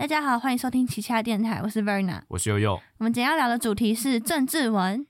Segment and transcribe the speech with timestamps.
[0.00, 2.22] 大家好，欢迎收听奇恰电台，我是 Verna。
[2.28, 2.80] 我是悠悠。
[2.96, 5.06] 我们今天要聊的主题是政治文。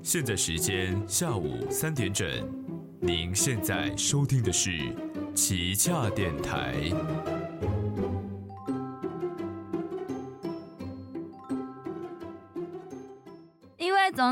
[0.00, 2.26] 现在时间下午三点整，
[2.98, 4.70] 您现在收听的是
[5.34, 6.72] 奇恰电台。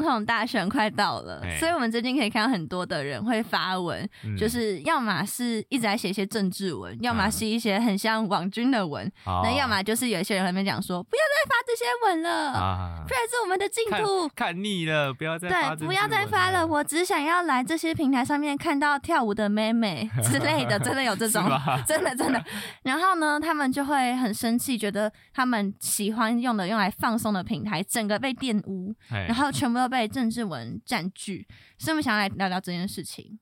[0.00, 1.56] 总统大选 快到了，哎。
[1.58, 4.36] 所以我们最近可以看到很多的人会发文，嗯。
[4.36, 9.42] 就是要么是一直在写一些政治文，要么啊是一些很像网军的文，哦。
[9.44, 13.04] 那要么就是有一些人在那边讲说，不要再发这些文了，啊。
[13.06, 14.28] 不，然是我们的净土。
[14.34, 21.44] 看腻了，不要再发对，不要再发了， 我只想要来这些平台上面看到跳舞的妹妹 之类的，真的有这种，
[21.86, 22.42] 真的真的。
[22.82, 29.26] 然后呢，他们就会很生气，觉得他们喜欢用的、用来放松的平台，整个被玷污，哎。
[29.26, 31.46] 然后全部都被政治文占据。
[31.76, 33.38] 所以我们想要来聊聊这件事情。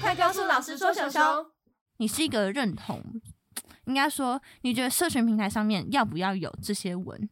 [0.00, 1.22] 快告诉老师说熊熊，
[1.96, 3.02] 你是一个认同，
[3.86, 7.28] 应该说，你觉得社群平台上面要不要有这些文？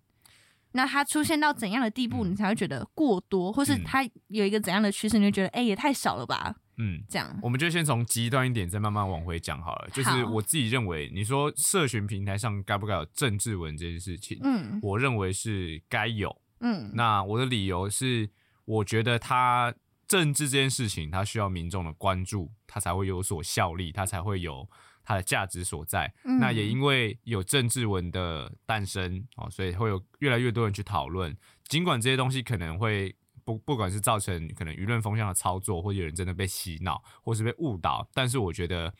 [0.72, 6.56] 那它出现到怎样的地步，你才会觉得过多，或是嗯它有一个怎样的趋势，你就觉得哎、也太少了吧？
[6.78, 7.02] 嗯。
[7.08, 9.88] 这样，我们就先从极端一点，再慢慢往回讲好了。
[9.92, 16.36] 就是我自己认为，你说社群平台上该不该有政治文这件事情，嗯我认为是该有。
[16.60, 18.30] 嗯那我的理由是，
[18.64, 19.74] 我觉得它
[20.06, 24.68] 政治这件事情，它需要民众的关注，它才会有所效力，它才会有
[25.02, 26.12] 它的价值所在。
[26.24, 31.36] 嗯那也因为有政治文的诞生哦，所以会有越来越多人去讨论。
[31.68, 33.14] 尽管这些东西可能会
[33.44, 38.94] 不不管是造成可能舆论风向的操作，或者有人真的被洗脑，或是被误导，但是我觉得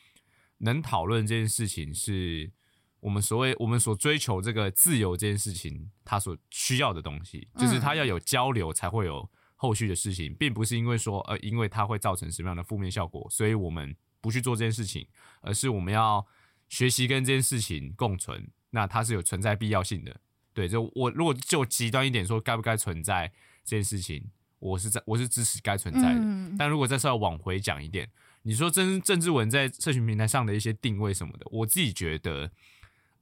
[0.59, 2.53] 能讨论这件事情是。
[3.00, 15.06] 我们所谓我们所追求这个自由这件事情，它所需要的东西，就是它要有交流才会有后续的事情，并不是因为说呃，因为它会造成什么样的负面效果，所以我们不去做这件事情，
[15.42, 16.27] 而是我们要
[16.70, 20.19] 学习跟这件事情共存，那它是有存在必要性的。
[20.55, 23.31] 对，就我如果就极端一点说，该不该存在
[23.64, 26.20] 这件事情，我是在我是支持该存在的。
[26.20, 28.08] 嗯但如果再稍微往回讲一点，
[28.42, 32.50] 你说政政治文在社群平台上的一些定位什么的，我自己觉得，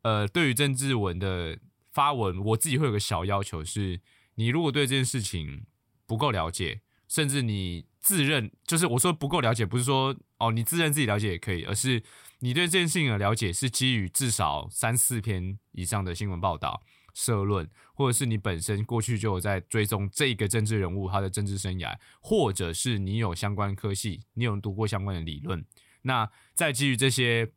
[0.03, 1.59] 呃，对于政治文的
[1.93, 4.01] 发文，我自己会有个小要求是，
[4.35, 5.65] 你如果对这件事情
[6.07, 12.03] 不够了解，甚至你自认就是我说不够了解，不是说哦你自认自己了解也可以，而是
[12.41, 16.83] 你对这件事情的了解是基于至少三四篇以上的新闻报道。
[17.15, 25.65] 社论，或者是你本身过去就有在追踪这个政治人物他的政治生涯，或者是你有相关科系，你有读过相关的理论，
[26.03, 27.53] 那再基于这些，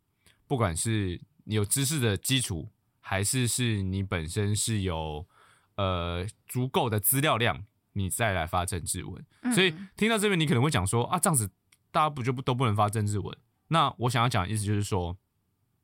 [0.48, 5.26] 不管是你有知识的基础，还是是你本身是有
[5.76, 9.26] 呃足够的资料量，你再来发政治文。
[9.42, 11.50] 嗯所以听到这边，你可能会讲说啊，这样子
[11.92, 13.38] 大家不就不都不能发政治文？
[13.70, 15.18] 那我想要讲的意思就是说，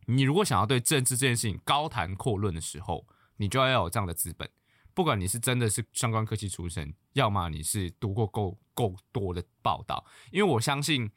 [0.08, 3.08] 你如果想要对政治这件事情高谈阔论的时候，
[3.42, 4.48] 你就要有这样的资本。
[4.94, 11.10] 不管你是真的是相关科技出身，要么你是读过够够多的报道，因为我相信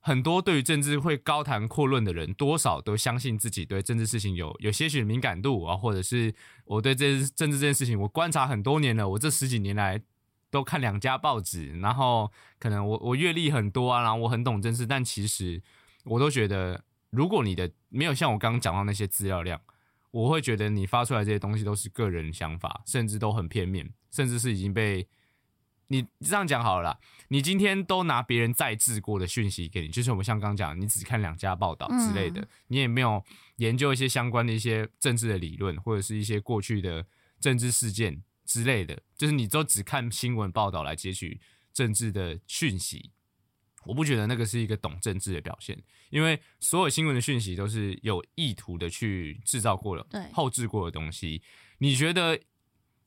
[0.00, 6.34] 很多对于政治会高谈阔论的人，多少都相信自己对政治事情有有些许敏感度啊，或者是
[6.66, 10.02] 我对这政治这件事情，我观察很多年了，我这十几年来
[10.50, 15.62] 都看两家报纸，然后可能我我阅历很多啊，然后我很懂政治，但其实
[16.04, 19.60] 我都觉得，如果你的没有像我刚刚讲到那些资料量，
[20.14, 25.08] 我会觉得你发出来这些东西都是个人想法，甚至都很片面，甚至是已经被
[25.88, 27.00] 你这样讲好了啦。
[27.26, 33.20] 你今天都拿别人再制过的讯息给你，就是我们像刚刚讲，你只看两家报道之类的，嗯你也没有
[33.56, 37.04] 研究一些相关的一些政治的理论，或者是一些过去的
[37.40, 41.40] 政治事件之类的，就是你都只看新闻报道来截取
[41.72, 43.10] 政治的讯息。
[43.86, 45.80] 我不觉得那个是一个懂政治的表现，
[46.10, 51.42] 因为所有新闻的讯息都是有意图的去制造过了、对后置过的东西。
[51.78, 52.40] 你觉得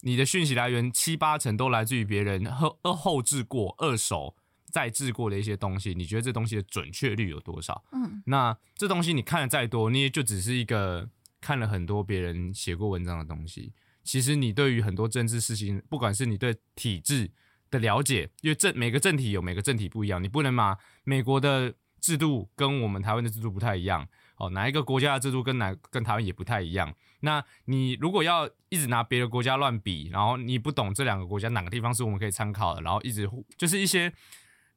[0.02, 4.36] 你的讯息来源七八成都来自于别人后二后置过、二手
[4.70, 7.84] 再制过的一些东西，你觉得这东西的准确率有多少？
[7.92, 11.10] 嗯那这东西你看的再多，你也就只是一个
[11.42, 13.74] 看了很多别人写过文章的东西。
[14.04, 17.32] 其实你对于很多政治事情，不管是你对体制
[17.70, 24.08] 的了解，因为政每个政体有每个政体不一样，你不能把美国的制度跟我们台湾的制度不太一样。
[24.38, 26.94] 哦，哪一个国家的制度跟哪跟台湾也不太一样。
[27.22, 33.28] 那你如果要一直拿别的国家乱比，然后你不懂这两个国家哪个地方是我们可以参考的，然后一直
[33.58, 34.14] 就是一些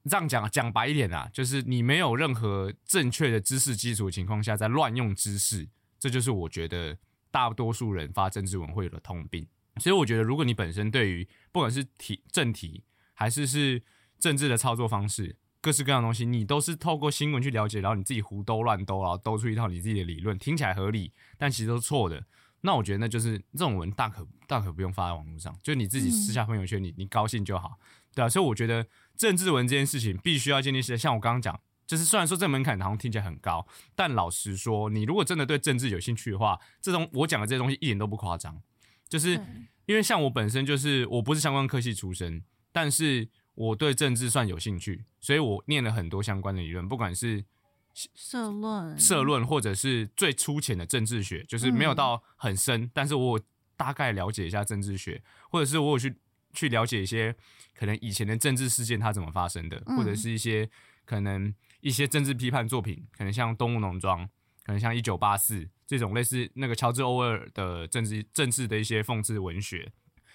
[0.04, 6.96] 这样讲讲白一点啊，就是你没有任何正确的知识基础情况下，在乱用知识，这就是我觉得
[7.31, 9.46] 大多数人发政治文会有的通病。
[9.78, 12.84] 所以我觉得，如果你本身对于不管是题正题
[13.14, 13.82] 还是是
[14.19, 22.25] 政治的操作方式，各式各样的东西，你都是透过新闻去了解，然后你自己胡兜乱兜，然后兜出一套你自己的理论，听起来合理，但其实都是错的。
[22.62, 27.78] 那我觉得那就是这种文大可大可不用发在网络上，就你自己私下朋友圈，你你高兴就好，
[28.14, 28.28] 对啊。
[28.28, 28.87] 所以我觉得
[29.17, 38.61] 政治文这件事情必须要建立起来，像我刚刚讲，就是虽然说这门槛好像听起来很高，但老实说，你如果真的对政治有兴趣的话，这种我讲的这些东西一点都不夸张，
[39.10, 39.38] 就是
[39.84, 42.42] 因为像我本身就是我不是相关科系出身，
[42.72, 47.44] 但是我对政治算有兴趣，所以我念了很多相关的理论，不管是
[47.92, 53.40] 社论，社论或者是最粗浅的政治学，就是没有到很深，但是我
[53.76, 55.20] 大概了解一下政治学，
[55.50, 56.14] 或者是我有去
[56.54, 57.34] 去了解一些
[57.74, 59.96] 可能以前的政治事件它怎么发生的，嗯。
[59.96, 60.70] 或者是一些
[61.04, 64.24] 可能一些政治批判作品，可能像《动物农庄》，
[64.62, 69.90] 可能像《一九八四》这种类似那个乔治·欧威尔的政治政治的一些讽刺文学。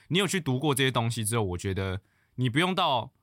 [0.09, 2.01] 你有去读过这些东西之后，我觉得
[2.35, 3.13] 你不用到。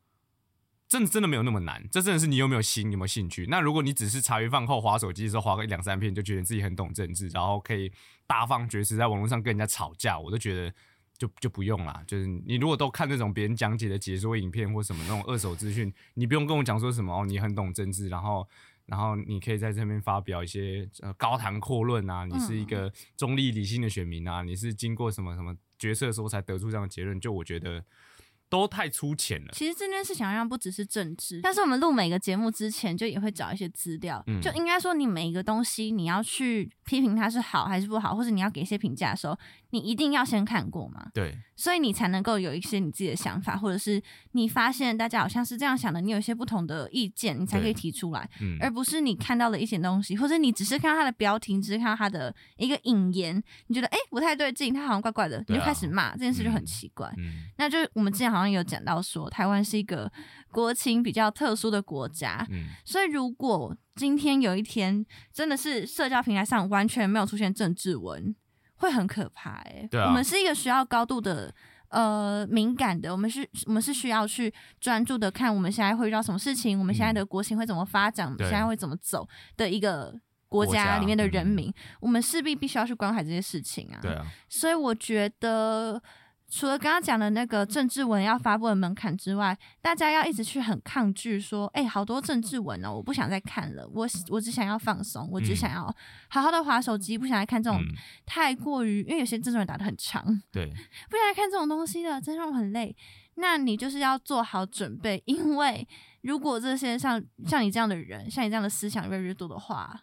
[0.89, 3.47] 真的真的没有那么难，这真的是你有没有心，有没有兴趣。
[3.49, 7.91] 那如果你只是茶余饭后划手机的时候划个两三片，就觉得自己很懂政治，然后可以
[8.27, 10.75] 大放厥词，在网络上跟人家吵架，我都觉得
[11.17, 12.03] 就就不用啦。
[12.07, 18.47] 就是你如果都看那种别人讲解的解说影片或什么那种二手资讯，你不用跟我讲说什么哦，你很懂政治，然后
[18.87, 27.85] 然后你可以在这边发表一些呃高谈阔论啊，你是一个中立理性的选民啊，你是经过什么什么决策的时候才得出这样的结论，就我觉得
[28.49, 29.51] 都太粗浅了。
[29.53, 39.39] 其实这件事情好像不只是政治，但是我们录每个节目之前就也会找一些资料，嗯就应该说你每一个东西你要去批评它是好还是不好，或者你要给一些评价的时候，
[39.71, 44.03] 你一定要先看过嘛，对，所以你才能够有一些你自己的想法，或者是
[44.33, 57.13] 你发现大家好像是这样想的，你有一些不同的意见，你才可以提出来，嗯，而不是你看到了一些东西，或者你只是看到它的标题，你只是看到它的一个引言，你觉得哎、诶不太对劲，它好像怪怪的，你就开始骂，这件事就很嗯奇怪。
[57.19, 57.45] 嗯。
[57.57, 60.11] 那就是我们之前好像有讲到说，台湾是一个
[60.53, 62.67] 国情比较特殊的国家，嗯。
[62.85, 68.35] 所以如果今天有一天真的是社交平台上完全没有出现政治文，
[68.77, 70.07] 会很可怕哎、对啊。
[70.07, 71.53] 我们是一个需要高度的。
[71.93, 74.51] 呃，敏感的，我们是，我们是需要去
[74.81, 79.29] 专注的看我们现在会遇到什么事情，我们现在的国情会怎么发展，我们现在会怎么走
[79.59, 80.11] 的一个
[80.49, 81.53] 国国家家里面的人嗯。
[81.53, 83.99] 民，我们势必必须要去关怀这些事情啊。
[84.01, 86.03] 对啊，所以我觉得，
[86.55, 95.97] 除了刚刚讲的那个政治文要发布的门槛之外，大家要一直去很抗拒说，哎、好多政治文哦，我不想再看了，我我只想要放松，我只嗯想要
[96.29, 97.89] 好好的划手机，不想再看这种嗯，
[98.27, 100.23] 太过于，因为有些政治文打的很长，
[100.53, 100.67] 对，
[101.09, 102.95] 不想再看这种东西了，真让我很累。
[103.37, 105.89] 那你就是要做好准备，因为
[106.21, 109.99] 如果这些像像你这样的人，像你这样的思想越来越多的话，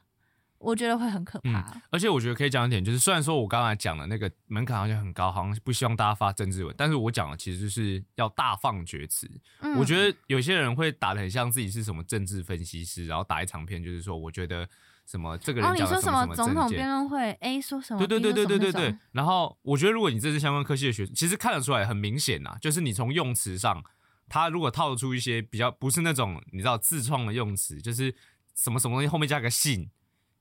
[0.59, 1.81] 我觉得会很可怕。
[1.89, 9.29] 而且我觉得可以讲一点，就是虽然说我刚才讲的那个门槛好像很高，好像不希望大家发政治文，但是我讲的其实就是要大放厥词。
[9.61, 14.67] 嗯我觉得有些人会打的很像自己是什么政治分析师，然后打一长篇，就是说我觉得
[15.05, 16.69] 什么这个哦，人讲了你说什么什么总统。
[16.69, 23.83] 辩论会？A 说什么对对对对对对对然后我觉得，如果你这是相关科系的学，其实看得出来很明显呐，就是你从用词上，
[24.27, 28.13] 他如果套出一些比较不是那种你知道自创的用词，就是
[28.55, 29.89] 什么什么东西后面加个性，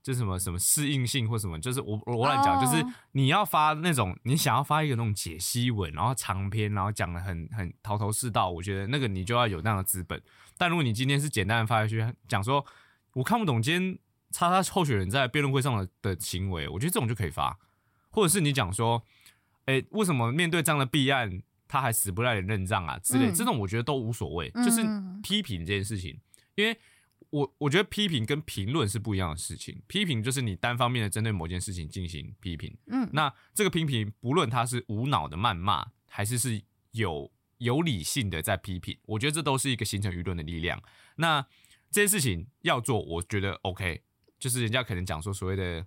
[0.01, 10.21] 就什么什么适应性或什么，就是我我我乱讲，哦就是你要发那种你想要发一个那种解析文，然后长篇，然后讲的很很头头是道，我觉得那个你就要有那样的资本。
[10.57, 12.65] 但如果你今天是简单的发下去，讲说
[13.13, 13.99] 我看不懂今天
[14.31, 17.57] 叉叉候选人在辩论会上的的行为，我觉得这种就可以发，
[18.09, 19.03] 或者是你讲说，
[19.65, 23.33] 哎、为什么面对这样的弊案，他还死不赖脸认账啊之类，嗯。
[23.33, 25.21] 这种我觉得都无所谓，就是嗯。
[25.21, 26.17] 批评这件事情，
[26.55, 26.77] 因为
[27.31, 40.81] 我我觉得批评跟评论是不一样的事情，批评就是你单方面的针对某件事情进行批评，嗯，那这个批评不论他是无脑的谩骂，还是是有有理性的在批评，我觉得这都是一个形成舆论的力量。
[41.17, 41.45] 那
[41.91, 44.01] 这些事情要做，我觉得 OK，
[44.39, 45.85] 就是人家可能讲说所谓的，人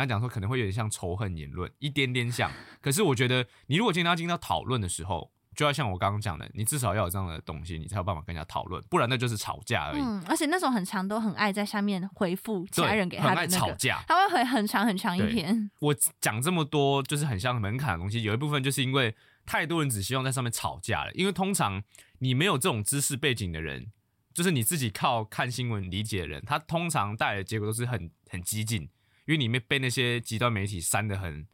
[0.00, 2.50] 家讲说可能会有点像仇恨言论，一点点像。
[2.80, 10.00] 可是我觉得，你如果今天要进到讨论的时候，就要像我刚刚讲的，你至少要有这样的东西，你才有办法跟人家讨论，不然那就是吵架而已。
[10.00, 14.02] 嗯，而且那种很长都很爱在下面回复其他，人给他的那个，吵架。
[14.06, 15.70] 他会回很长很长一篇。
[15.80, 19.14] 我讲这么多，就是很像门槛的东西，有一部分就是因为
[19.44, 21.12] 太多人只希望在上面吵架了。
[21.12, 21.82] 因为通常
[22.20, 23.90] 你没有这种知识背景的人，
[24.32, 28.82] 就是你自己靠看新闻理解的人，他通常带来的结果都是很很激进，
[29.26, 31.46] 因为你被被那些极端媒体煽的很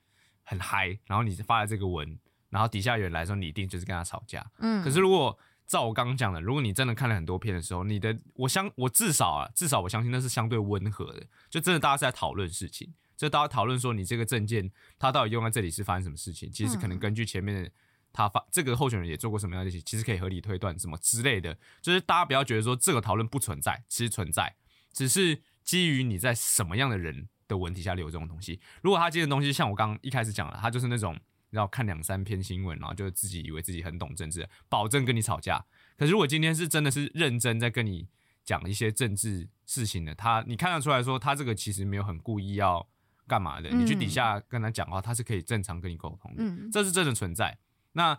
[0.44, 2.18] 很嗨，然后你发了这个文，
[2.50, 4.44] 然后底下有人来说你一定就是跟他吵架。
[4.58, 17.70] 嗯，可是如果照我刚刚讲的，如果你真的看了很多片的时候，你的我相我至少啊，至少我相信那是相对温和的，就真的大家是在讨论事情，就大家讨论说你这个证件它到底用在这里是发生什么事情，其实可能嗯根据前面的
[18.12, 24.54] 他发这个候选人也做过什么样的事情，其实可以合理推断什么之类的，就是大家不要觉得说这个讨论不存在，其实存在，
[24.92, 28.60] 只是基于你在什么样的人的文体下留这种东西。
[28.82, 31.18] 如果他今天的东西像我刚刚一开始讲的，他就是那种
[31.50, 35.64] 然后看两三篇新闻，然后就自己以为自己很懂政治，保证跟你吵架。
[35.96, 38.08] 可是如果今天是真的是认真在跟你
[38.44, 42.86] 讲一些政治事情的，他你看得出来说他这个其实没有很故意要
[43.26, 47.58] 干嘛的，你去底下跟他讲话，他是可以正常跟你沟通的，嗯这是真的存在。
[47.92, 48.18] 那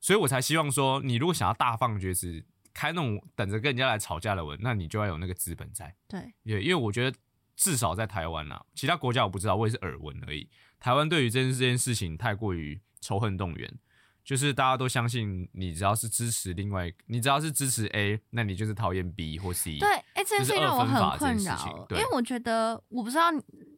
[0.00, 5.94] 所以我才希望说，你如果想要大放厥词，开那种等着跟人家来吵架的文，那你就要有那个资本在。
[6.06, 7.16] 对，也因为我觉得
[7.56, 10.48] 至少在台湾啊，其他国家我不知道，我也是耳闻而已。
[10.84, 13.74] 台湾对于这件这件事情太过于仇恨动员，
[14.22, 19.78] 就是大家都相信你只要是支持另外，你只要是支持 A，那你就是讨厌 B 或 C。
[19.78, 23.32] 对，哎、这件事情让我很困扰，因为我觉得我不知道，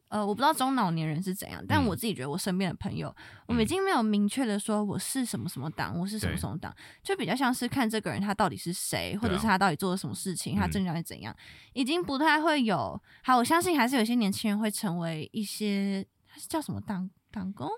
[0.09, 3.15] 呃，我不知道中老年人是怎样，但嗯我自己觉得我身边的朋友，
[3.47, 11.33] 我们已嗯经没有明确的说我是什么什么党，我是什么什么党，就比较像是看这个人他到底是谁，或者是他到底做了什么事情，他嗯政见是怎样，
[11.71, 13.01] 已经不太会有。
[13.23, 16.05] 好，我相信还是有些年轻人会成为一些
[16.47, 17.69] 叫什么党党工。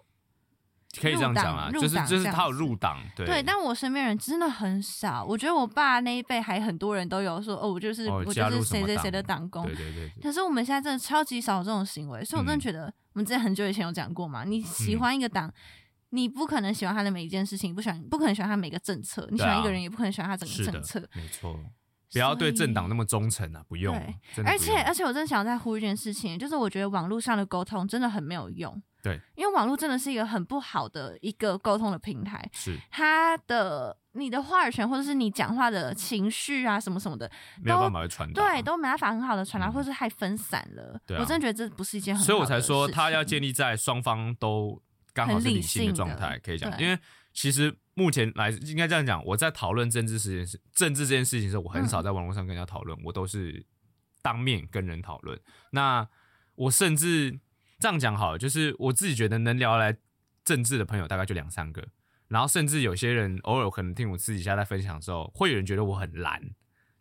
[1.00, 5.24] 可以这样讲啊，就是入党就是他有入党，对对，但我身边人真的很少。
[5.24, 9.64] 我觉得我爸那一辈还很多人都有说，哦，我就是、哦我就是谁谁谁的党工。
[9.66, 15.54] 对对对对可是我们现在真的超级少这种行为，所以我真的嗯觉得，我们之前很久以前有讲过嘛，你喜嗯欢一个党，
[16.10, 21.56] 你不可能喜欢他的每一件事情，不喜欢不可能喜欢他每个政策，你喜欢一个人也不可能喜欢他整个政策。，没错。
[22.12, 23.96] 不要对政党那么忠诚啊，不用
[24.46, 28.82] 而且而且我真的想要再呼吁一件事情，就是我觉得网络上的沟通真的很没有用。
[29.02, 41.00] 对，因为网络真的是一个很不好的一个沟通的平台，是它的你的话语权或者是你讲话的情绪啊什么什么的，没有办法去传达，对，都没办法很好的传达，嗯或是太分散了。
[41.06, 44.82] 对啊我真的觉得这不是一件很好的所以我才说事他要建立在双方都
[45.14, 47.00] 刚好是很理性的状态，可以讲，因为
[47.40, 53.66] 其实目前来应该这样讲，我在讨论政治这件事、政治这件事情的时候，我很嗯少在网络上跟人家讨论，我都是
[54.22, 55.40] 当面跟人讨论。
[55.72, 56.06] 那
[56.56, 57.40] 我甚至
[57.80, 59.96] 这样讲好了，就是我自己觉得能聊来
[60.44, 61.88] 政治的朋友大概就两三个，
[62.28, 66.42] 然后甚至有些人偶尔可能听我私底下在分享的时候，会有人觉得我很蓝，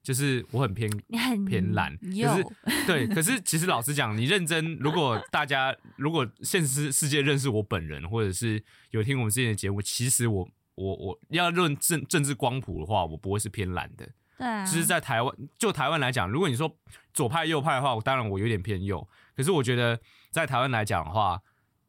[0.08, 2.44] 就是我很偏你很偏懒有可是
[2.86, 14.08] 对，可是其实老实讲，你认真，如果大家如果现实世界认识我本人，或者是有听我们之前的节目，其实我我我要论政政治光谱的话，我不会是偏懒的。
[14.38, 16.74] 对啊，就是在台湾，就台湾来讲，如果你说
[17.12, 19.06] 左派右派的话，我当然我有点偏右。
[19.36, 20.00] 可是我觉得
[20.30, 21.42] 在台湾来讲的话，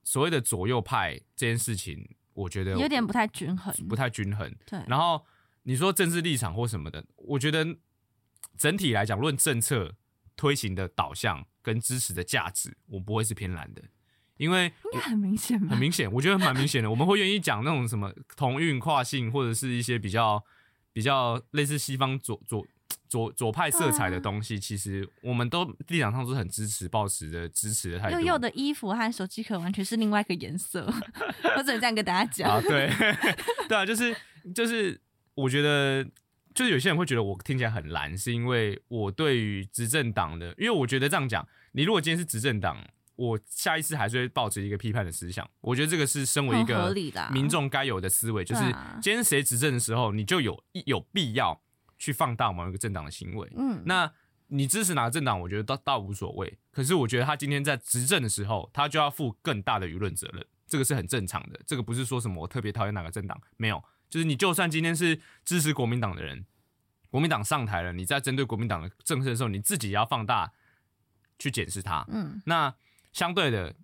[0.04, 4.54] 所谓的左右派这件事情，我觉得有点不太均衡，不太均衡。
[4.66, 4.78] 对。
[4.88, 5.26] 然后
[5.64, 7.66] 你说政治立场或什么的，我觉得
[8.60, 9.96] 整体来讲，论政策
[10.36, 13.82] 推行的导向跟支持的价值，我不会是偏蓝的，
[14.38, 15.68] 因为应该很明显吧？
[15.70, 16.92] 很明显，我觉得蛮明显的。
[16.92, 20.44] 我们会愿意讲那种什么同运、跨性，或者是一些比较
[20.94, 22.68] 比较类似西方左左
[23.08, 28.20] 左左派色彩的东西，其实我们都立场上都是很支持、抱持的支持的态度。
[28.20, 30.86] 佑佑的衣服和手机壳完全是另外一个颜色，
[31.58, 32.50] 我只能这样跟大家讲。
[32.52, 32.90] 啊，对，
[33.68, 34.16] 对啊，就是
[34.54, 35.00] 就是，
[35.36, 36.06] 我觉得
[36.60, 42.86] 就是有些人会觉得我听起来很蓝，是因为我对于执政党的，因为我觉得这样讲，你如果今天是执政党，
[43.16, 45.50] 我下一次还是会保持一个批判的思想。
[45.62, 46.94] 我觉得这个是身为一个
[47.32, 48.62] 民众该有的思维，就是
[49.02, 51.62] 今天谁执政的时候，你就有有必要
[51.98, 53.50] 去放大某一个政党的行为。
[53.56, 54.12] 嗯，那
[54.48, 56.60] 你支持哪个政党，我觉得倒倒无所谓。
[56.74, 61.58] 可是我觉得他今天在执政的时候，他就要负更大的舆论责任，这个是很正常的。
[61.66, 66.46] 这个不是说什么我特别讨厌哪个政党，没有，就是你就算今天是支持国民党的人，
[67.10, 70.52] 国民党上台了，你在针对国民党的政策的时候，你自己也要放大
[71.38, 72.06] 去检视它。
[72.10, 72.74] 嗯，那
[73.14, 73.76] 相对的，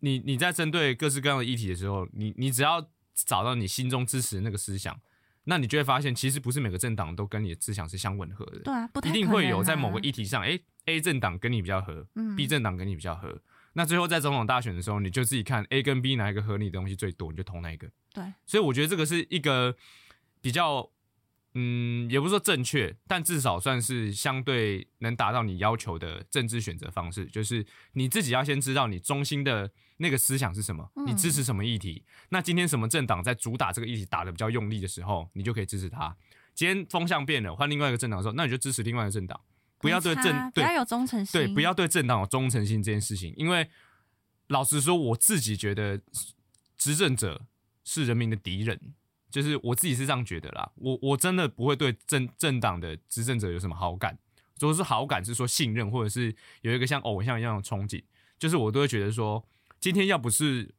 [0.00, 4.98] 你你在针对各式各样的议题的时候，你你只要找到你心中支持的那个思想，
[5.44, 8.60] 那你就会发现，其实不是每个政党都跟你的思想是相吻合的。
[8.60, 13.40] 对啊，不太一定会有在某啊个议题上，哎、a 政党跟你比较合、嗯 b 政党跟你比较合。
[13.76, 17.86] 那最后在总统大选的时候，你就自己看 A 跟 B 哪一个合你的东西最多，你就投哪一个。
[18.14, 19.76] 对，所以我觉得这个是一个
[20.40, 20.90] 比较，
[21.52, 27.26] 嗯，也不是说正确，但至少算是相对能达到你要求的政治选择方式。
[27.26, 32.02] 就是你自己要先知道你中心的那个思想是什么，嗯你支持什么议题。
[32.30, 36.16] 那今天什么政党在主打这个议题打的比较用力的时候，你就可以支持他。
[36.54, 39.38] 今天风向变了，换另外一个政党的时候，那你就支持另外一个政党，
[39.78, 43.68] 不要对没政对不要有忠诚心，对，不要对政党有忠诚性这件事情，因为
[44.48, 46.00] 老实说，我自己觉得
[46.76, 47.46] 执政者
[47.84, 48.80] 是人民的敌人，
[49.30, 50.70] 就是我自己是这样觉得啦。
[50.76, 54.18] 我我真的不会对政政党的执政者有什么好感，
[54.58, 58.02] 如果是好感是说信任，或者是有一个像偶像一样的憧憬，
[58.38, 59.44] 就是我都会觉得说，
[59.80, 60.74] 今天要不是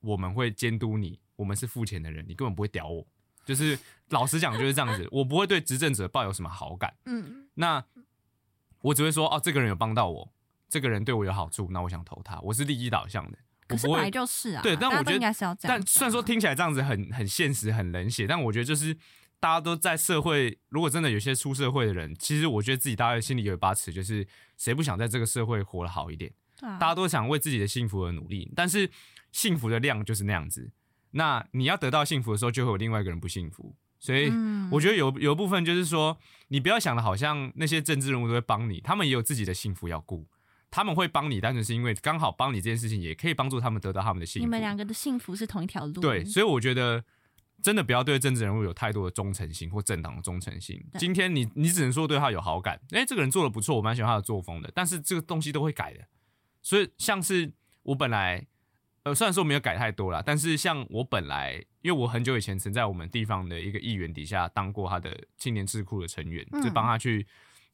[0.00, 3.06] 我们会监督你，我们是付钱的人，你根本不会屌我。
[3.44, 3.76] 就是
[4.10, 6.94] 老实讲就是这样子，我不会对执政者抱有什么好感。
[7.06, 7.84] 嗯，那
[8.80, 10.32] 我只会说，哦，这个人有帮到我，
[10.68, 12.38] 这个人对我有好处，那我想投他。
[12.40, 15.78] 我是利益导向的，我不会可是本来就是啊，对但我觉得应该是要这样啊。
[15.78, 18.94] 但虽然说听起来这样子很很现实、很冷血，但我觉得就是
[19.38, 26.32] 大家都在社会，如果真的有些出社会的人，其实我觉得自己大概心里有一把尺，就是谁不想在这个社会活得好一点？
[26.58, 28.90] 对啊大家都想为自己的幸福而努力，但是
[29.32, 30.70] 幸福的量就是那样子。
[31.12, 33.74] 那你要得到幸福的时候，就会有另外一个人不幸福。
[34.00, 40.26] 所以嗯我觉得有有一部分就是说，你不要想的好像那些政治人物都会帮你，他们也有自己的幸福要顾。
[40.72, 44.46] 他们会帮你，单纯是因为刚好帮你这件事情，也可以帮助他们得到他们的幸福。
[44.46, 46.00] 你们两个的幸福是同一条路。
[46.00, 47.04] 对，所以我觉得
[47.60, 50.80] 真的不要对政治人物有太多的忠诚心或政党的忠诚心。
[50.96, 56.06] 今天你你只能说对他有好感，诶，这个人做的不错，我蛮喜欢他的作风的，但是这个东西都会改的。
[56.62, 57.52] 所以像是
[57.82, 58.46] 我本来，
[59.04, 67.26] 呃，虽然说没有改太多啦，但是像我本来，因为我很久以前曾在我们地方的一个议员底下当过他的青年智库的成员，嗯就帮他去。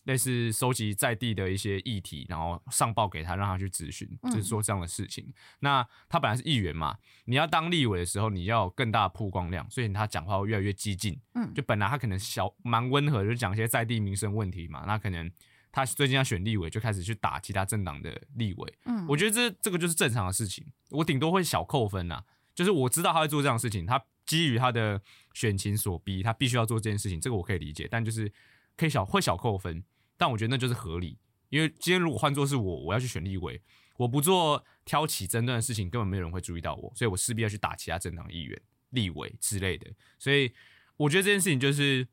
[0.07, 5.35] 类似收集在地的一些议题，然后上报给他，让他去咨询，嗯就是做这样的事情。
[5.59, 11.21] 那他本来是议员嘛，你要当立委的时候，你要有更大的曝光量，所以他讲话会越来越激进。
[11.35, 15.29] 嗯就本来他可能小蛮温和，就讲一些在地民生问题嘛，那可能
[15.77, 18.79] 他最近要选立委，就开始去打其他政党的立委。
[18.87, 25.03] 嗯，我觉得这这个就是正常的事情，我顶多会小扣分呐、就是我知道他会做这样的事情，他基于他的
[25.35, 28.33] 选情所逼，他必须要做这件事情，这个我可以理解，但就是
[28.75, 29.85] 可以小会小扣分，
[30.17, 31.19] 但我觉得那就是合理，
[31.51, 33.61] 因为今天如果换作是我，我要去选立委，
[33.99, 38.59] 我不做挑起争端的事情，根本没有人会注意到我，所以我势必要去打其他政党议员、
[38.93, 40.55] 立委之类的，所以
[40.97, 42.09] 我觉得这件事情就是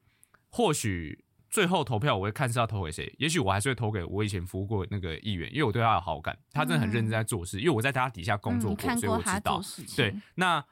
[0.50, 1.24] 或许。
[1.54, 9.62] 最后投票我会看是要投给谁，也许我还是会投给我以前服务过那个议员，因为我对他有好感，他真的很认真在做事，因为我在他底下工作过，所以我知道。
[9.96, 10.66] 对，那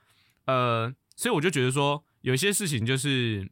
[0.46, 3.48] 呃，所以我就觉得说，有一些事情就是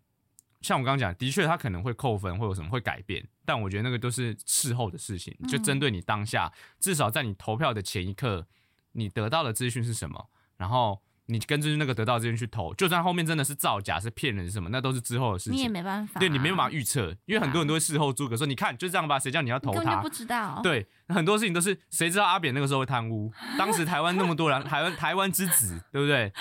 [0.62, 8.48] 像我刚刚讲，的确他可能会扣分，会有什么会改变，但我觉得那个都是事后的事情，就针对你当下，至少在你投票的前一刻，
[8.93, 15.69] 你得到的资讯是什么，然后你根据那个得到的资讯去投，就算后面真的是造假、是骗人是什么，那都是之后的事情你也。
[15.69, 20.09] 没办法啊，对你没有办法预测，因为很多人都会事后诸葛说，你看就这样吧，谁叫你要投他根本就不？
[20.09, 20.59] 知道。
[20.63, 23.31] 对，很多事情都是谁知道阿扁那个时候会贪污？
[23.57, 26.33] 当时台湾那么多人， 台湾台湾之子，对不对？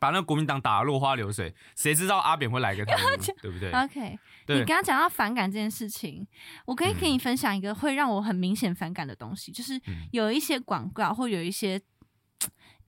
[0.00, 6.26] 把那个国民党打得落花流水，谁知道阿扁会来个贪污，对不对？OK，对你刚刚讲到反感这件事情，
[6.66, 11.82] 我可以跟你分享一个会让我很明显反感的东西，就是嗯有一些广告或有一些嘖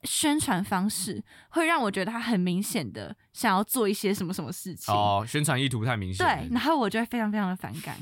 [0.06, 4.94] 宣传方式，会让我觉得他很明显的想要做一些什么什么事情。
[4.94, 6.24] 哦，宣传意图太明显。
[6.24, 7.96] 对，然后我就会非常非常的反感。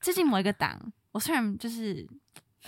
[0.00, 2.06] 最近某一个党，我虽然就是。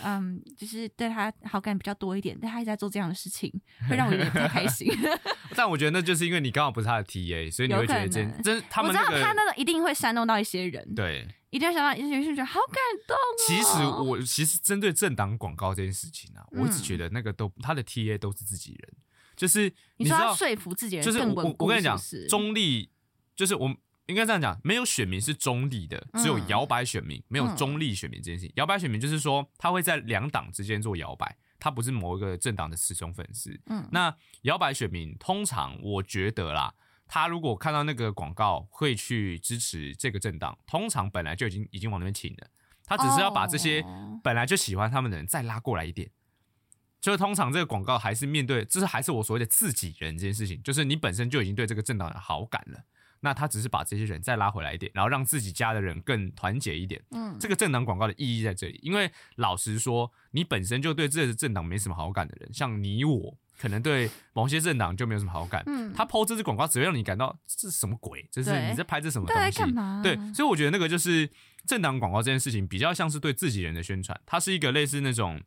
[0.03, 3.53] 嗯，就是对他好感比较多一点，但他一直在做这样的事情，
[3.89, 4.93] 会让我有点不太开心。
[5.57, 11.27] 但我觉得那就是因为你刚好不是他的 TA，所以你会觉得这真他我知道他那个一定会煽动到一些人，对。
[11.51, 13.47] 一定会煽动到一些人，就觉得好感动哦。
[13.47, 18.93] 其实我其实针对政党广告这件事情啊，我只嗯觉得那个都他的 TA 都是自己人，
[19.35, 22.91] 就是你说要知道说服自己人就是我我跟你讲中立
[23.35, 23.75] 就是我
[24.09, 28.53] 应该这样讲，没有选民是中立的，只有嗯摇摆选民，没有中立选民这件事情。
[28.57, 33.61] 摇摆选民就是说，他会在两党之间做摇摆，他不是某一个政党的死忠粉丝。
[33.67, 36.75] 嗯那摇摆选民通常我觉得啦，
[37.07, 42.49] 他如果看到那个广告会去支持这个政党，通常本来就已经已经往那边倾了，
[42.85, 46.11] 他只是要把这些哦本来就喜欢他们的人再拉过来一点。
[47.01, 52.83] 就是通常这个广告还是面对，就是还是我所谓的自己人这件事情，就是你本身就已经对这个政党有好感了，
[53.21, 57.03] 那他只是把这些人再拉回来一点，然后让自己家的人更团结一点。
[57.11, 65.63] 嗯，这个政党广告的意义在这里，因为老实说，你本身就对这个政党没什么好感的人，像你我，可能对某些政党就没有什么好感。
[65.67, 68.29] 嗯他抛这支广告只会让你感到这是什么鬼？
[68.31, 69.43] 这是你在拍这什么东西？
[69.43, 70.01] 在干嘛？
[70.03, 71.29] 对，所以我觉得那个就是
[71.67, 75.41] 政党广告这件事情，比较像是对自己人的宣传，它是一个类似那种。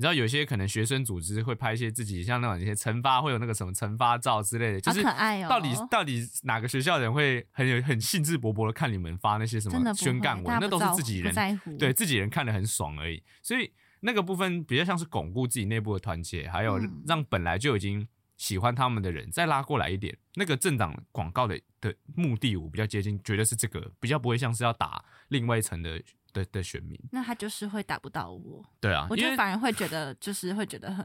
[0.00, 5.02] 你知道有些可能学生组织会拍一些自己像那种一些惩罚，会有那个什么惩罚照之类的，就是。
[5.46, 10.58] 到底到底哪个学校的人会很有很兴致勃勃的看你们发那些什么宣干文？
[10.58, 13.22] 那都是自己人对自己人看得很爽而已。
[13.42, 18.08] 所以那个部分比较像是巩固自己内部的团结，还有嗯让本来就已经
[18.38, 20.16] 喜欢他们的人再拉过来一点。
[20.36, 26.98] 那个政党广告的的目的，我比较接近，觉得是这个，比较不会像是要打另外一层的的的选民。
[27.12, 28.64] 那他就是会打不到我。
[28.80, 31.04] 对啊，我就反而会觉得，就是会觉得很，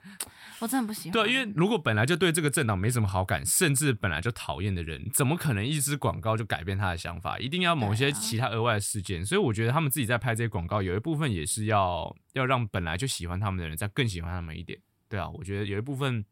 [0.59, 1.13] 我真的不喜欢。
[1.13, 7.37] 对，因为如果本来就对这个政党没什么好感，甚至本来就讨厌的人，怎么可能一支广告就改变他的想法？
[7.39, 9.25] 一定要某些其他额外的事件。
[9.25, 14.79] 所以我觉得他们自己在拍这些广告，有一部分也是要要让本来就喜欢他们的人再更喜欢他们一点。
[15.07, 16.25] 对啊，我觉得有一部分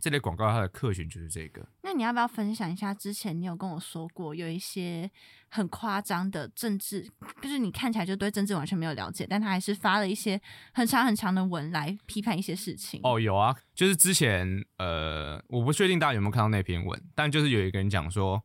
[0.00, 1.66] 这类广告它的客群就是这个。
[1.82, 2.94] 那你要不要分享一下？
[2.94, 5.10] 之前你有跟我说过，有一些
[5.48, 7.08] 很夸张的政治，
[7.42, 10.40] 就是你看起来就对政治完全没有了解，但他还是发了一些
[10.72, 13.00] 很长很长的文来批判一些事情。
[13.02, 18.42] 哦，有啊，就是之前呃，我不确定大家有没有看到那篇文，但就是有一个人讲说，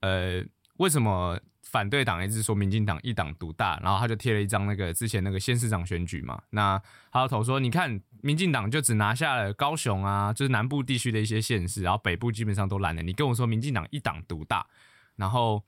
[0.00, 0.42] 呃，
[0.78, 1.38] 为什么
[1.70, 6.80] 反对党一直说民进党一党独大，然后他就贴了一张那个之前那个县市长选举嘛，那
[7.12, 13.02] 他的头说，你看民进党就只拿下了高雄啊，就是南部地区的一些县市，然后北部基本上都烂了。
[13.02, 14.66] 你跟我说民进党一党独大，
[15.14, 15.62] 然后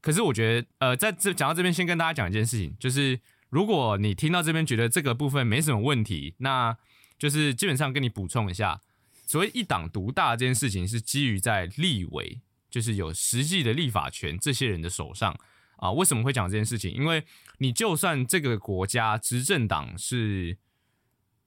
[0.00, 6.76] 可是我觉得，呃，在这讲到这边，先跟大家讲一件事情，就是如果你听到这边觉得这个部分没什么问题，那
[7.18, 8.80] 就是基本上跟你补充一下，
[9.26, 12.40] 所谓一党独大这件事情是基于在立委。
[12.70, 15.36] 就是有实际的立法权，这些人的手上
[15.76, 16.92] 啊，为什么会讲这件事情？
[16.92, 17.24] 因为
[17.58, 20.58] 你就算这个国家执政党是，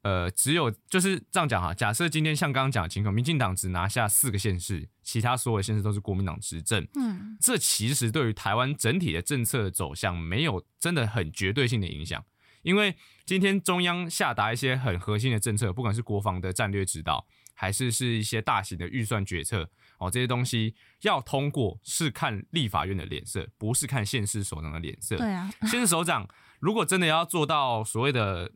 [0.02, 1.74] 呃，只有就是这样讲哈。
[1.74, 12.24] 假设今天像刚刚讲的情况，民进党只拿下四个县市，其他所有县市都是国民党执政，嗯，这其实对于台湾整体的政策走向没有真的很绝对性的影响。
[12.64, 19.70] 因为今天中央下达一些很核心的政策，不管是国防的战略指导，还是是一些大型的预算决策。
[20.00, 25.16] 哦，这些东西要通过是看立法院的脸色，不是看县市首长的脸色。
[25.18, 26.28] 对啊，县市首长
[26.60, 28.52] 如果真的要做到所谓的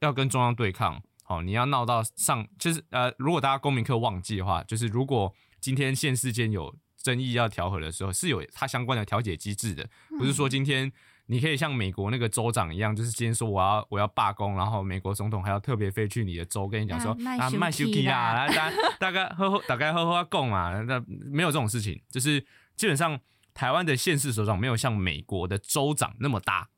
[0.00, 9.88] 要跟中央对抗，哦，你要闹到上，就是呃，如果大家公民课忘记的话，就是如果今天县市间有争议要调和的时候，是有它相关的调解机制的，
[10.18, 10.92] 不是说今天。
[11.26, 22.44] 你可以像美国那个州长一样，就是今天说我要我要罢工，然后美国总统还要特别飞去你的州跟你讲说啊麦修基啦，大大概呵呵大概呵呵供嘛，那没有这种事情，就是
[22.76, 23.18] 基本上
[23.54, 26.68] 台湾的县市首长没有像美国的州长那么大，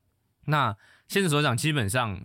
[0.47, 0.77] 那
[1.09, 2.25] 县市首长基本上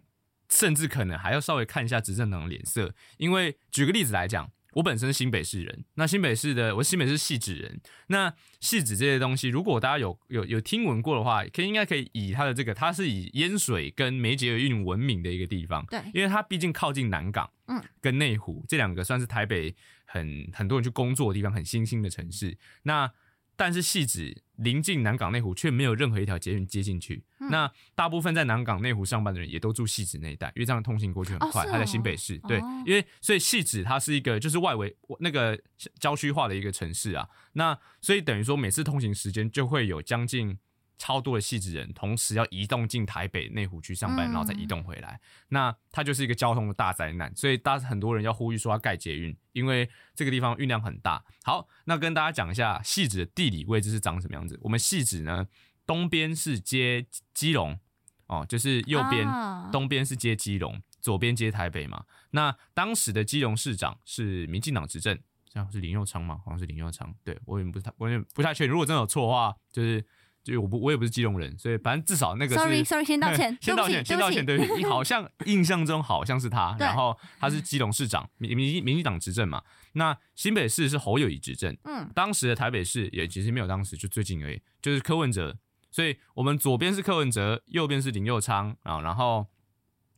[0.49, 4.51] 甚至可能还要稍微看一下执政党的脸色，因为举个例子来讲。
[4.73, 23.11] 我本身是新北市人，那新北市的我新北市戏子人，那戏子这些东西，如果大家有有有听闻过的话，可以应该可以以它的这个，它是以淹水跟梅杰尔运闻名的一个地方，对，因为它毕竟靠近南港，嗯，跟内湖这两个算是台北很很多人去工作的地方，很新兴的城市，那。
[23.59, 27.25] 但是戏子临近南港内湖，却没有任何一条捷运接进去。
[27.51, 31.65] 那大部分在南港内湖上班的人，也都住戏子那一带，因为这样通行过去很快。
[31.65, 35.59] 他在新北市，对，因为所以戏子它是一个就是外围那个
[35.99, 37.27] 郊区化的一个城市啊。
[37.51, 40.57] 那所以等于说每次通行时间就会有将近。
[40.99, 47.33] 超多的戏子人，同时要移动进台北内湖区上班，然后再移动回来，那它就是一个交通的大灾难。
[47.35, 51.23] 所以大很多人要呼吁说要盖捷运，因为这个地方运量很大。
[51.43, 54.59] 好，那跟大家讲一下戏子的地理位置是长什么样子。
[54.61, 55.47] 我们戏子呢，
[55.85, 57.79] 东边是接基隆，
[58.27, 59.25] 哦，就是右边
[59.71, 62.03] 东边是接基隆，左边接台北嘛。
[62.31, 66.41] 那当时的基隆市长是民进党执政，这样是林佑昌吗？
[66.43, 68.71] 好像是林佑昌，对我也不太，我也不太确定。
[68.71, 70.05] 如果真的有错的话，就是。
[70.43, 74.45] 就我不我也不是基隆人，所以反正至少那个 sorry sorry 先道歉，先道歉，先道歉。
[74.45, 79.61] 对，你好像 印象中好像是他，然后他是基隆市长，民民民进党执政嘛。
[79.93, 85.57] 那新北市是侯友谊执政，嗯，当时的台北市也其实没有当时就最近而已，就是柯文哲。
[85.91, 89.01] 所以我们左边是柯文哲，右边是林佑昌啊。
[89.01, 89.47] 然后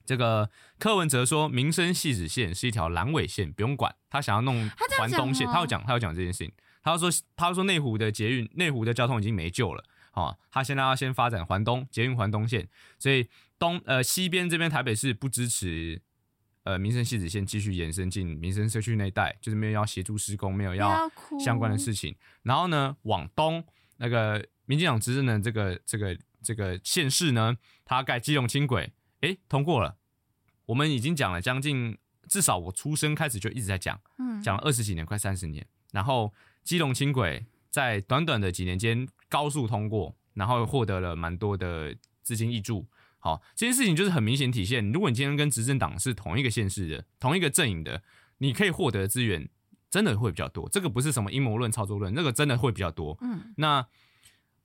[0.06, 3.96] 这个柯文哲说，民生系子线是一条阑尾线，不用管。
[4.10, 6.52] 他想要弄环东线，他要讲他要讲这件事情。
[6.84, 9.82] 他说他说内湖的捷运，内湖的交通已经没救了。
[10.13, 12.67] 好，他现在要先发展环东捷运环东线，
[13.00, 16.02] 所以东呃西边这边台北市不支持
[16.63, 22.13] 呃民生西子线继续延伸进民生社区那一带，就是没有要协助施工，没有要相关的事情。
[22.43, 23.65] 然后呢，往东
[23.97, 29.95] 那个民进党执政的这个这个这个县市呢，他盖基隆轻轨，诶，通过了。
[30.65, 31.97] 我们已经讲了将近，
[32.28, 35.65] 至少我出生开始就一直在讲，嗯，讲了二十几年，快三十年。
[35.93, 36.34] 然后
[36.65, 37.45] 基隆轻轨。
[37.71, 42.86] 在短短的几年间高速通过，然后获得了蛮多的资金益助。
[43.17, 48.04] 好，这件事情就是很明显体现，如果你今天跟执政党是同一个县市的、同一个阵营的，
[48.39, 49.48] 你可以获得的资源
[49.89, 50.67] 真的会比较多。
[50.70, 53.17] 这个不是什么阴谋论、操作论，那个真的会比较多。
[53.22, 53.88] 嗯，那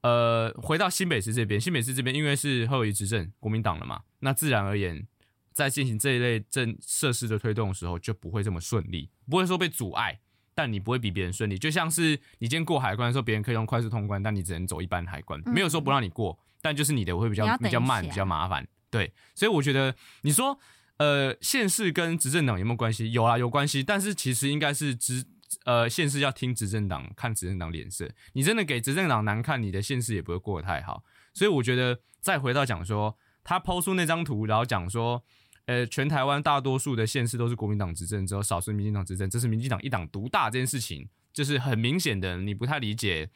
[0.01, 5.07] 呃，回到新北市这边，新北市这边因为是后移执政国民党了嘛，那自然而言，
[5.53, 10.21] 在进行这一类政设施的推动的时候，就不会这么顺利，不会说被阻碍。
[10.57, 18.67] 但你不会比别人顺利，就像是你今天过海关的时候，别人可以用快速通关，但你只能走一般海关，没有说不让你过，但就是你的会比较比较慢，比较麻烦。
[18.91, 20.59] 对，所以我觉得你说，
[20.97, 23.13] 呃，县市跟执政党有没有关系？
[23.13, 23.83] 有啊，有关系。
[23.83, 25.27] 但是其实应该是执
[25.67, 28.11] 呃县市要听执政党，看执政党脸色。
[28.33, 31.05] 你真的给执政党难看，你的县市也不会过得太好。
[31.35, 35.23] 所以我觉得再回到讲说，他抛出那张图，然后讲说。
[35.67, 43.29] 呃，全台湾大多数的县市都是国民党执政，只有少数民进党执政，这是民进党一党独大这件事情，就是很明显的，你不太理解。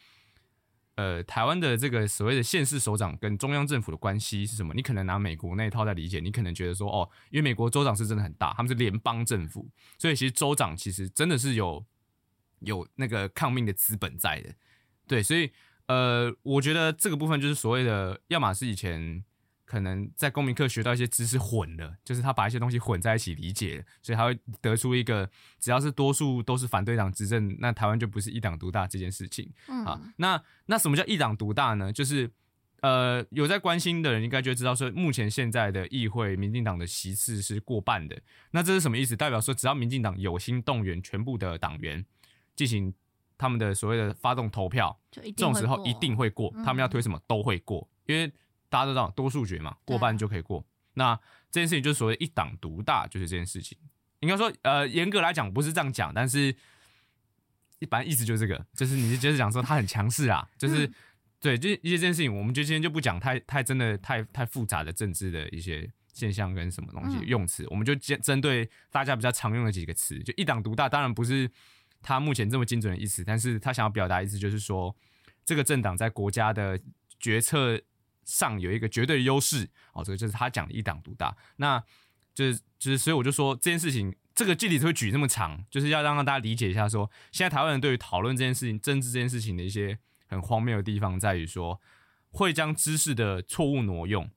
[0.95, 4.75] 呃，台湾的这个所谓的县市首长跟中央政府的关系是什么？
[4.75, 11.85] 你可能拿美国那一套在理解，你可能觉得说，哦，因为美国州长是真的很大，他们是联邦政府，所以其实州长其实真的是有
[12.61, 14.55] 有那个抗命的资本在的，
[15.09, 15.51] 对，所以
[15.87, 19.25] 呃，我觉得这个部分就是所谓的，要么是以前。
[19.71, 25.31] 可能在公民课学到一些知识混了，就是他把一些东西混在一起理解，所以他会得出一个
[25.61, 29.49] 只要是多数都是反对党执政，那台湾就不是一党独大这件事情。
[29.69, 31.93] 啊，那那什么叫一党独大呢？
[31.93, 32.29] 就是
[32.81, 38.21] 呃，有在关心的人应该就知道说，目前现在的议会民进党的席次是过半的。
[38.51, 39.15] 那这是什么意思？
[39.15, 42.05] 代表说只要民进党有心动员全部的党员
[42.57, 42.93] 进行
[43.39, 46.53] 他们的所谓的发动投票，这种时候一定会过。
[46.65, 48.33] 他们要推什么都会过，因为。
[48.71, 50.65] 大家都知道多数决嘛，过半就可以过。
[50.95, 51.15] 那
[51.51, 53.77] 这件事情就是所谓一党独大，就是这件事情。
[54.21, 56.55] 应该说，呃，严格来讲不是这样讲，但是
[57.79, 60.91] 一般意思就是这个，就是你就是讲说他很强势啊，就是
[61.39, 71.51] 对，就一些这件事情，我们就今天就不讲太太真的太太复杂的政治的一些现象跟什么东西用词，我们就针针对大家比较常用的几个词，就一党独大，当然不是
[72.03, 74.95] 他目前这么精准的意思，但是他想要表达意思就是说，
[75.45, 76.79] 这个政党在国家的
[77.19, 77.81] 决策。
[78.25, 81.37] 上有一个绝对优势哦，这个就是他讲的一党独大。
[81.57, 81.83] 那
[82.33, 91.81] 就是就是，所以我就说这件事情，这个具体会举那么长，就是要让大家理解一下，说现在台湾人对于讨论这件事情、政治这件事情的一些很荒谬的地方，在于说
[92.31, 94.31] 会将知识的错误挪用，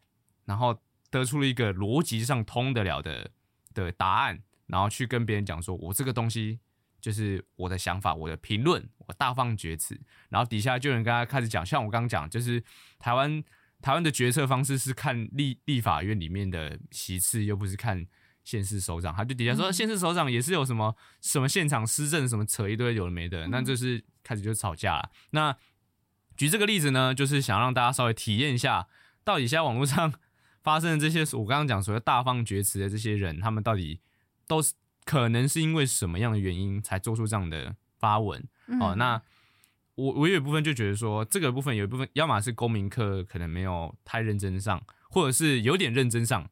[0.46, 3.30] 然后得出了一个逻辑上通得了的
[3.74, 6.60] 的答案，然后去跟别人讲说，我这个东西
[7.00, 12.62] 就是我的想法，我的评论，我大放厥词，然后底下就有人跟他开始讲，像我刚刚讲，就是
[12.98, 13.44] 台湾。
[13.84, 18.08] 台湾的决策方式是看立立法院里面的席次，又不是看
[18.46, 19.14] 县市首长。
[19.14, 25.12] 他就底下说，县市首长也是有什么什么现场施政，什么扯一堆有的没的，那就是开始就吵架了。
[25.32, 25.54] 那
[26.38, 28.88] 举这个例子呢，就是想让大家稍微体验一下，
[29.26, 30.14] 到底现在网络上
[30.64, 34.00] 发生的这些，我刚刚讲所谓大放厥词的这些人，他们到底
[34.48, 38.42] 都是可能是因为什么样的原因才做出这样的发文？
[38.80, 39.22] 哦，那。
[39.96, 46.50] 我我有一部分就觉得说，这个部分有一部分，要么是公民课可能没有太认真上，或者是有点认真上，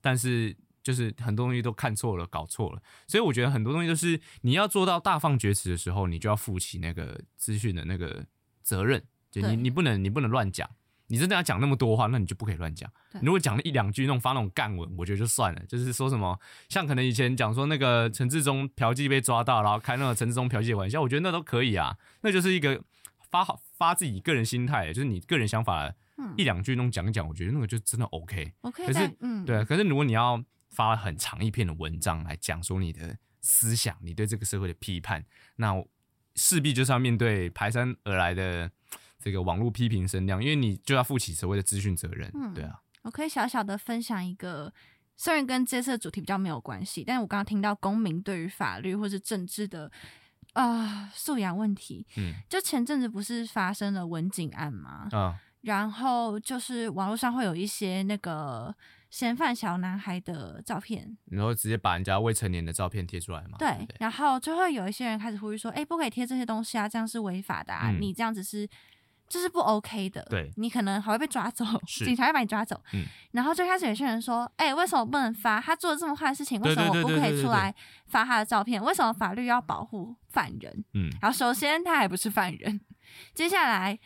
[0.00, 2.82] 但是就是很多东西都看错了、搞错了。
[3.08, 8.24] 所以我觉得很多东西就是你要做到大放厥词的时候，你就要负起那个资讯的那个
[8.62, 10.70] 责任，就你你不能你不能乱讲。
[11.08, 12.90] 你真的要讲那么多话，那你就不可以乱讲。
[13.22, 15.62] 如果讲了一两句那种发那种干文，我觉得就算了。
[15.68, 16.38] 就是说什么，
[16.68, 21.96] 像可能以前讲说那个陈志忠嫖妓被抓到，然后开那个陈志忠嫖妓的玩笑，我觉得那都可以啊。
[22.22, 22.82] 那就是一个
[23.30, 25.92] 发好发自己个人心态，就是你个人想法，
[26.36, 28.52] 一两句那种讲讲，我觉得那个就真的 OK。
[28.62, 29.64] OK，可是，嗯，对。
[29.64, 35.24] 可是如果你要发很长一篇的文章来讲说你的思想，你对这个社会的批判，
[35.56, 35.72] 那
[36.34, 38.70] 势必就是要面对排山而来的。
[39.26, 42.80] 这个网络批评声量，因为你就要负起所谓的资讯责任，对啊。
[43.02, 44.72] 我可以小小的分享一个，
[45.16, 49.90] 虽然跟这次的主题比较没有关系，但是我刚刚听到公民对于法律或是政治的
[50.52, 55.08] 啊素养问题，嗯，就前阵子不是发生了文景案吗？
[55.10, 58.72] 啊，然后就是网络上会有一些那个
[59.10, 63.58] 嫌犯小男孩的照片，然后直接把人家未成年的照片贴出来嘛？
[63.58, 68.68] 对，然后就会有一些人开始呼吁说，哎，不可以贴这些东西啊，这样是违法的啊，你这样子是。
[69.28, 71.64] 这是不 OK 的，对，你可能还会被抓走，
[72.04, 72.80] 警察会把你抓走。
[72.92, 75.60] 嗯，然后最开始有些人说，哎，为什么不能发？
[75.60, 77.74] 他做了这么坏的事情，为什么我不可以出来
[78.06, 78.82] 发他的照片？
[78.82, 80.84] 为什么法律要保护犯人？
[80.94, 82.80] 嗯，然后首先他还不是犯人，
[83.34, 83.98] 接下来。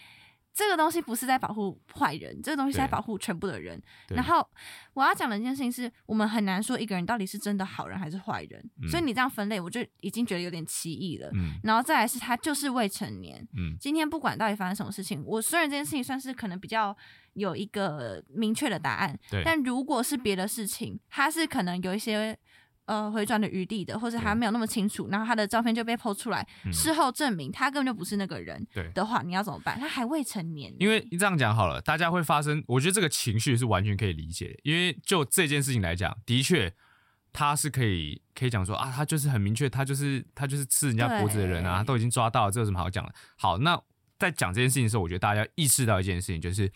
[0.52, 3.80] 这个东西不是在保护坏人，这个东西是在保护全部的人。
[4.08, 4.46] 然后
[4.92, 8.70] 我要讲的一件事情是，我们很难说一个人到底是真的好人还是坏人。
[8.88, 11.30] 所以你这样分类，我就已经觉得有点奇异了。
[11.62, 13.46] 然后再来是他就是未成年。
[13.78, 16.96] 今天不管到底发生什么事情，我虽然这件事情算是可能比较
[17.34, 22.38] 有一个明确的答案，但如果是别的事情，他是可能有一些。
[22.90, 29.78] 呃，回转的余地的，或者还没有那么清楚，然后他的照片就被抛出来，事后证明他根本就不是那个人对的话，你要怎么办？
[29.78, 30.74] 他还未成年。
[30.76, 34.58] 因为你这样讲好了，大家会发生，我觉得这个情绪是完全可以理解。
[34.64, 36.74] 因为就这件事情来讲，的确
[37.32, 43.14] 他是可以可以讲说啊，他就是很明确，他就是他就是吃人家脖子的人啊，都已经抓到了，这有什么好讲的？
[43.36, 43.80] 好，那
[44.18, 46.72] 在讲这件事情的时候，我觉得大家意识到一件事情，就是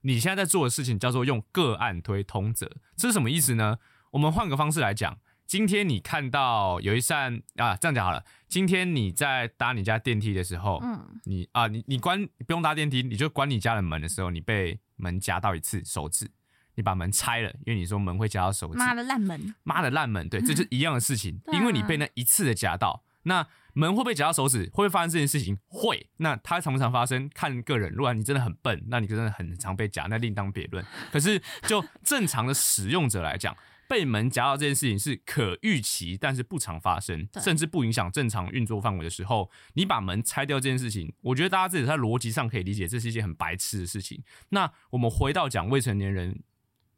[0.00, 3.76] 你现在在做的事情叫做用个案推通则，这是什么意思呢？
[4.12, 5.18] 我们换个方式来讲。
[5.48, 8.22] 今天你看到有一扇啊，这样讲好了。
[8.48, 16.30] 今天你在搭你家电梯的时候，嗯，你啊，你你关不用搭电梯，你就关你家的门的时候，你被门夹到一次手指，
[16.74, 24.64] 你把门拆了，因为你说门会夹到手指，妈的烂门，妈的烂门，对， 这就是一样的事情，因为你被那一次的夹到，那门会不会夹到手指？
[24.64, 25.56] 会不会发生这件事情？
[25.68, 26.10] 会。
[26.18, 27.26] 那它常不常发生？
[27.30, 27.90] 看个人。
[27.94, 30.84] 如果你真的很笨，那你真的很常被夹，那另当别论。
[31.10, 33.56] 可是就正常的使用者来讲，
[33.88, 44.22] 被门夹到这件事情是可预期，但是不常发生，甚至不影响正常运作范围的时候，你把门拆掉这件事情，我觉得大家自己在逻辑上可以理解，这是一件很白痴的事情。
[44.50, 46.42] 那我们回到讲未成年人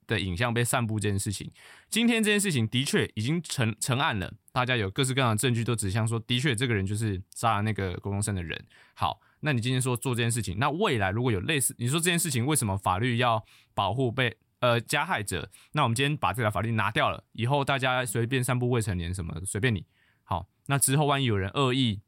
[0.08, 1.52] 的影像被散布这件事情，
[1.88, 8.60] 今天这件事情的确已经成成案了，大家有各式各样的证据都指向说，的确这个人就是杀了那个高中生的人。
[8.94, 15.50] 好，那你今天说做这件事情，那未来如果有类似，你说这件事情为什么法律要保护被呃加害者？
[15.72, 19.84] 那我们今天把这条法律拿掉了，以后大家随便散布未成年什么的随便你。
[20.22, 22.00] 好，那之后万一有人恶意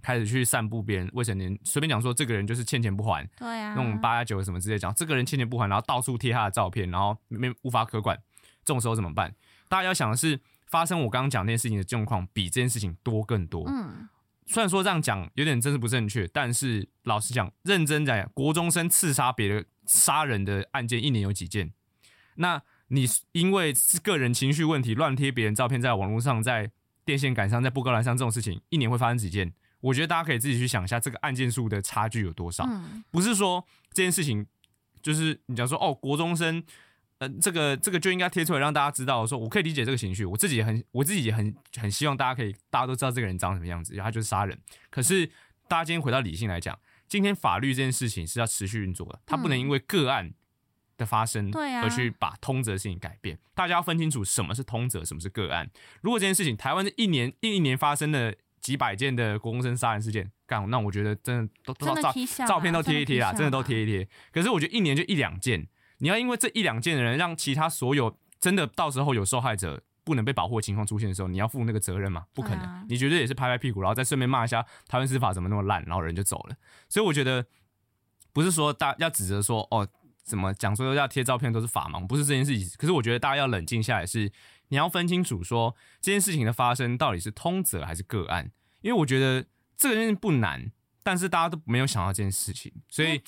[0.00, 8.16] 开始去散布别人未成年，随便讲说这个人就是欠钱不还，对啊，那种八加九什么之类讲，这个人欠钱不还，然后到处贴他的照片，然后没无法可管，
[8.64, 9.34] 这种时候怎么办？
[9.68, 13.64] 大家要想的是，发生我刚刚讲那件事情的状况比这件事情多更多。
[13.68, 14.08] 嗯，
[14.46, 21.72] 虽然说这样讲有点真是不正确，但是老实讲，认真讲，国中生刺杀别人、杀人的案件一年有几件？
[22.36, 26.70] 那你因为是个人情绪问题乱贴别人照片在网络上，在
[27.04, 29.52] 电线杆上，在布告栏上这种事情，一年会发生几件？
[29.80, 32.64] 我觉得大家可以自己去想一下，这个案件数的差距有多少？
[32.68, 34.46] 嗯，不是说这件事情
[35.02, 36.62] 就是你讲说哦，国中生，
[37.18, 44.56] 呃，这个这个就应该贴出来让大家知道，说我可以理解这个情绪，我自己也很我自己也很很希望大家可以大家都知道这个人长什么样子，然后他就是杀人。
[44.90, 45.26] 可是
[45.66, 46.78] 大家今天回到理性来讲，
[47.12, 50.32] 今天法律这件事情是要持续运作的，它不能因为个案。
[50.98, 51.50] 的发生，
[51.82, 55.68] 而去把通则的事情改变，大家要分清楚什么是通则，什么是个案。
[56.02, 62.12] 如果这件事情台湾是一年一年发生的几百件的国公生杀人事件，干，那我觉得真的都都照
[62.46, 64.06] 照片都贴一贴啊真的都贴一贴。
[64.30, 65.66] 可是我觉得一年就一两件，
[65.98, 72.24] 你要因为这一两件的人，让其他所有真的到时候有受害者不能被保护的情况出现的时候，你要负那个责任吗？
[72.32, 76.56] 不可能，啊你绝对也是拍拍屁股，然后再顺便骂一下台湾司法怎么那么烂，然后人就走了。
[76.88, 77.46] 所以我觉得
[78.32, 79.86] 不是说大要指责说哦，
[80.22, 82.68] 怎么讲说要贴照片都是法盲，不是这件事情。
[82.78, 84.30] 可是我觉得大家要冷静下来是，
[84.68, 93.20] 你要分清楚说这件事情的发生到底是通则还是个案，因为我觉得这个事情不难，但是大家都没有想到这件事情，所以。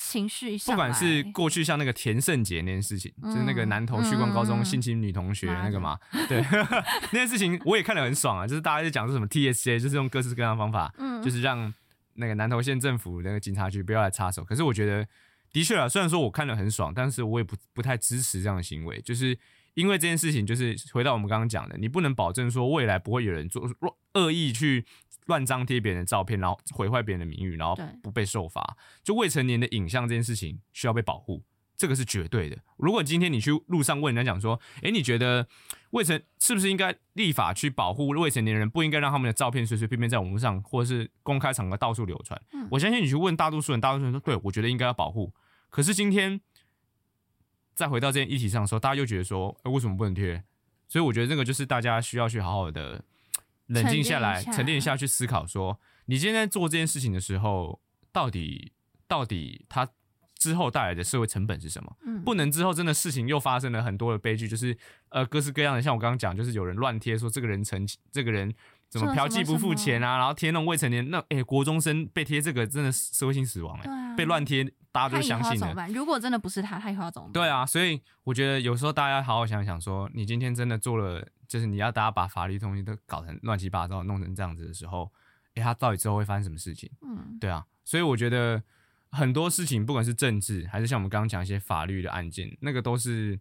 [0.66, 6.40] 不管是过去像那个田胜杰那件事情，就是那个嗯南投旭光高中嗯性侵女同学那个嘛，对
[7.12, 11.72] 那件事情我也看得很爽啊，就是大家在讲说什么 TSA，就是用各式各样的方法，嗯就是让
[12.14, 14.44] 那个南投县政府那个警察局不要来插手。
[14.44, 15.06] 可是我觉得
[15.52, 19.36] 的确啊，虽然说我看得很爽，但是我也不不太支持这样的行为，就是
[19.74, 23.68] 因为这件事情，就是回到我们刚刚讲的，你不能保证说未来不会有人做
[24.14, 24.84] 恶意去
[25.26, 28.76] 乱张贴别人的照片，然后毁坏别人的名誉，然后不被受罚。
[29.02, 31.42] 就未成年的影像这件事情需要被保护，
[31.76, 32.56] 这个是绝对的。
[32.76, 35.48] 如果今天你去路上问人家讲说，诶，你觉得
[35.90, 42.40] 未成是不是应该立法去保护未成年人，不应该让他们的照片随随便便在网络上或者是公开场合到处流传？
[42.52, 45.32] 嗯我相信你去问大多数人，大多数人说，对我觉得应该要保护。
[45.70, 46.40] 可是今天
[47.74, 50.42] 再回到这件议题上的时候，大家又觉得说，诶为什么不能贴？
[50.86, 53.02] 所以我觉得这个就是大家需要去好好的
[53.66, 57.80] 冷静下来，沉淀一下去思考说，你今天在做这件事情的时候，
[58.12, 58.72] 到底
[59.08, 59.88] 到底它
[60.36, 61.96] 之后带来的社会成本是什么？
[62.04, 64.76] 嗯不能之后真的事情又发生了很多的悲剧，就是
[65.08, 68.54] 呃各式各样的，像我刚刚讲，就是有人乱贴说这个人成这个人
[68.88, 75.92] 怎么嫖妓不付钱啊，然后贴那种未成年那诶、国中生被贴这个真的是社会性死亡诶、对啊被乱贴大家他以就相信？
[75.92, 77.32] 如果真的不是他，他以后要怎么办？
[77.32, 85.10] 对啊，所以我觉得有时候大家好好想想说，你今天真的做了，就是你要大家把法律东西都搞成乱七八糟，弄成这样子的时候，
[85.54, 86.88] 诶、他到底之后会发生什么事情？
[87.02, 88.62] 嗯，对啊，所以我觉得
[89.10, 93.36] 很多事情，不管是政治，还是像我们刚刚讲一些法律的案件，那个都是，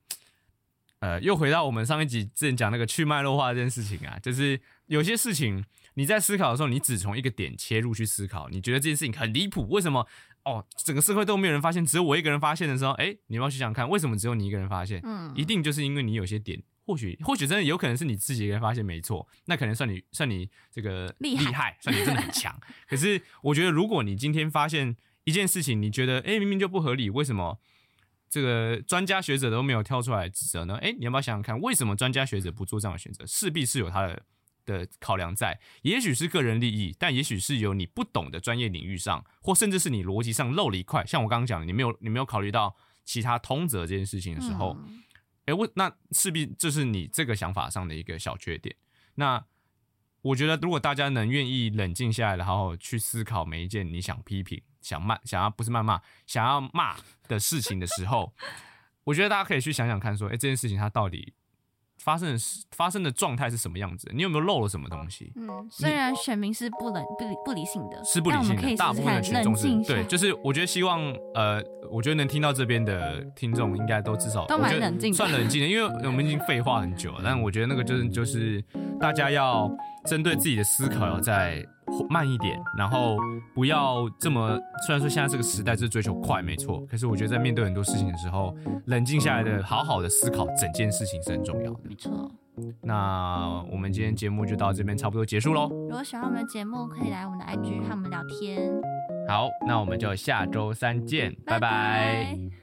[1.02, 5.64] 呃，又回到我们上一集之前讲那个去脉络化这件事情啊，就是有些事情
[5.94, 10.08] 你在思考的时候，你只从一个点切入去思考，你觉得这件事情很离谱，为什么？
[10.46, 15.00] 哦，整个社会都没有人发现，只有我一个人发现的时候，哎，你要去想想看，为什么只有你一个人发现？
[15.04, 22.60] 嗯一定就是因为你有些点，或许或许真的有可能是你自己一个人发现没错，那可能算你算你这个厉害算你真的很强。
[22.88, 27.60] 可是我觉得，如果你今天发现一件事情，你觉得哎明明就不合理，为什么
[28.30, 30.76] 这个专家学者都没有跳出来指责呢？
[30.82, 33.26] 哎，你要不要想想看，为什么专家学者不做这样的选择？
[33.26, 34.24] 势必是有他的。
[34.66, 41.06] 的考量在，也许是个人利益，但也许是有你不懂的专业领域上，或甚至是你逻辑上漏了一块。
[41.06, 45.04] 像我刚刚讲的，你没有你没有考虑到其他通则这件事情的时候，嗯
[45.46, 48.76] 哎、我那势必这是你这个想法上的一个小缺点。
[49.16, 49.46] 那
[50.22, 56.96] 我觉得，如果大家能愿意冷静下来，然后去思考每一件你想批评、想骂、想要不是谩骂、想要骂
[57.28, 58.34] 的事情的时候，
[59.04, 61.34] 我觉得大家可以去想想看，说，哎、这件事情它到底
[62.04, 64.12] 发生的是发生的状态是什么样子？
[64.14, 65.32] 你有没有漏了什么东西？
[65.38, 71.02] 嗯，虽然选民是不冷不理不理性的，是不理性的，但我们可以大部分的群众是冷静对，就是我觉得希望
[71.34, 78.62] 呃，我觉得能听到这边的听众应该都至少都蛮我觉得冷静算冷静的，因为 我们已经废话很久了，但我觉得那个就是就是
[79.00, 79.72] 大家要
[80.06, 81.66] 针对自己的思考要再
[82.10, 83.18] 慢一点，然后
[83.54, 84.60] 不要这么。
[84.86, 88.56] 虽然说现在这个时代是追求快，没错，可是我觉得在面对很多事情的时候，
[88.86, 91.80] 冷静下来的好好的思考整件事情是很重要的。
[91.88, 92.32] 没错。
[92.82, 95.70] 那我们今天节目就到这边差不多结束喽。
[95.70, 98.72] 如果喜欢我们的节目，可以来我们的 IG 和我们聊天。
[99.28, 102.63] 好，那我们就下周三见，拜拜拜